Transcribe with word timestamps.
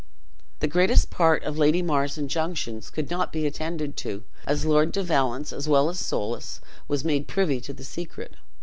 The 0.61 0.67
greatest 0.67 1.11
part 1.11 1.43
of 1.43 1.59
Lady 1.59 1.83
Mar's 1.83 2.17
injunctions 2.17 2.89
could 2.89 3.11
not 3.11 3.31
be 3.31 3.45
attended 3.45 3.95
to, 3.97 4.23
as 4.47 4.65
Lord 4.65 4.91
de 4.91 5.03
Valence, 5.03 5.53
as 5.53 5.69
well 5.69 5.89
as 5.89 5.99
Soulis, 5.99 6.59
was 6.87 7.05
made 7.05 7.27
privy 7.27 7.61
to 7.61 7.71
the 7.71 7.83
secret. 7.83 8.33